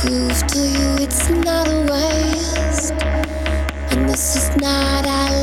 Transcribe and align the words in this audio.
prove 0.00 0.46
to 0.46 0.58
you 0.60 0.96
it's 1.04 1.28
not 1.28 1.68
a 1.68 1.80
waste, 1.92 2.92
and 3.92 4.08
this 4.08 4.34
is 4.34 4.56
not 4.56 5.06
our. 5.06 5.39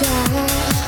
time 0.00 0.87